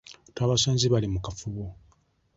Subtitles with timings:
[0.31, 1.63] Twabasanze bali mu kafubo.